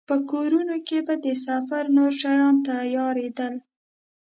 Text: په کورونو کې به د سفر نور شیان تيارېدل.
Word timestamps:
په 0.09 0.15
کورونو 0.31 0.75
کې 0.87 0.99
به 1.07 1.15
د 1.25 1.27
سفر 1.45 1.83
نور 1.97 2.11
شیان 2.21 2.55
تيارېدل. 2.69 3.53